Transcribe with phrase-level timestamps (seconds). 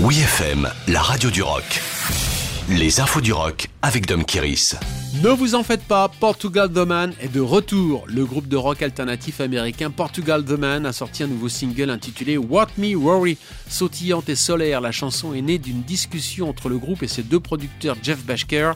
[0.00, 1.82] Oui FM, la radio du rock.
[2.68, 4.76] Les infos du rock avec Dom Kiris.
[5.22, 8.04] Ne vous en faites pas, Portugal The Man est de retour.
[8.06, 12.38] Le groupe de rock alternatif américain Portugal The Man a sorti un nouveau single intitulé
[12.38, 13.36] What Me Worry.
[13.68, 17.40] Sautillante et solaire, la chanson est née d'une discussion entre le groupe et ses deux
[17.40, 18.74] producteurs Jeff Bashker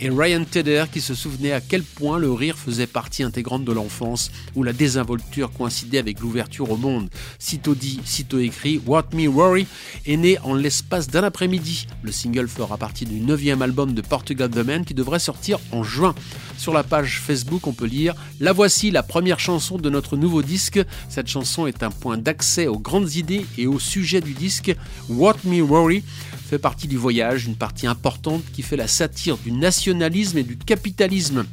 [0.00, 3.72] et Ryan Tedder qui se souvenaient à quel point le rire faisait partie intégrante de
[3.72, 7.08] l'enfance où la désinvolture coïncidait avec l'ouverture au monde.
[7.38, 9.66] Sitôt dit, sitôt écrit, What Me Worry
[10.06, 11.86] est né en l'espace d'un après-midi.
[12.02, 15.77] Le single fera partie du neuvième album de Portugal The Man qui devrait sortir en
[15.82, 16.14] juin.
[16.56, 20.42] Sur la page Facebook, on peut lire La voici, la première chanson de notre nouveau
[20.42, 20.80] disque.
[21.08, 24.74] Cette chanson est un point d'accès aux grandes idées et au sujet du disque.
[25.08, 26.02] What Me Worry
[26.48, 30.56] fait partie du voyage, une partie importante qui fait la satire du nationalisme et du
[30.56, 31.44] capitalisme.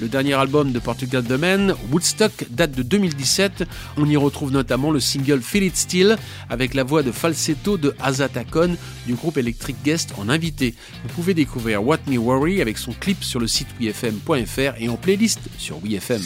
[0.00, 3.64] Le dernier album de Portugal The Man, Woodstock, date de 2017.
[3.96, 6.16] On y retrouve notamment le single Feel It Still
[6.50, 8.42] avec la voix de falsetto de Azata
[9.06, 10.74] du groupe Electric Guest en invité.
[11.02, 14.96] Vous pouvez découvrir What Me Worry avec son clip sur le site wfm.fr et en
[14.96, 16.22] playlist sur WFM.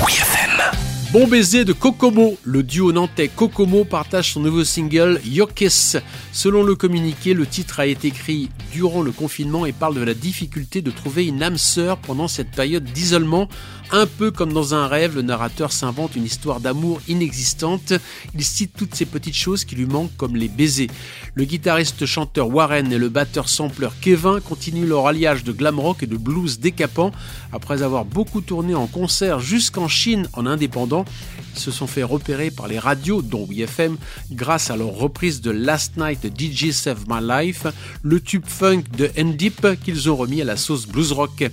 [0.00, 0.95] WFM.
[1.12, 2.36] Bon baiser de Kokomo.
[2.42, 5.98] Le duo nantais Kokomo partage son nouveau single Yokes.
[6.32, 10.14] Selon le communiqué, le titre a été écrit durant le confinement et parle de la
[10.14, 13.48] difficulté de trouver une âme sœur pendant cette période d'isolement.
[13.92, 17.92] Un peu comme dans un rêve, le narrateur s'invente une histoire d'amour inexistante.
[18.34, 20.88] Il cite toutes ces petites choses qui lui manquent comme les baisers.
[21.34, 26.02] Le guitariste chanteur Warren et le batteur sampleur Kevin continuent leur alliage de glam rock
[26.02, 27.12] et de blues décapant.
[27.52, 31.45] Après avoir beaucoup tourné en concert jusqu'en Chine en indépendant, saison.
[31.58, 33.96] Se sont fait repérer par les radios, dont WFM,
[34.32, 37.66] grâce à leur reprise de Last Night DJ Save My Life,
[38.02, 41.44] le tube funk de N-Deep qu'ils ont remis à la sauce blues rock.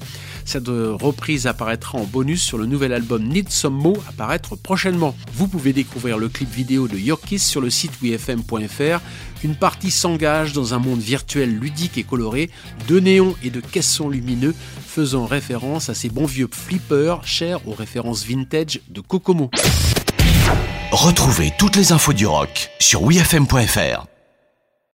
[0.45, 5.15] Cette reprise apparaîtra en bonus sur le nouvel album Need Some Mo apparaître prochainement.
[5.33, 8.99] Vous pouvez découvrir le clip vidéo de Yorkis sur le site wfm.fr.
[9.43, 12.49] Une partie s'engage dans un monde virtuel ludique et coloré,
[12.87, 17.73] de néons et de caissons lumineux, faisant référence à ces bons vieux flippers chers aux
[17.73, 19.49] références vintage de Kokomo.
[20.93, 24.12] Retrouvez toutes les infos du rock sur wfm.fr.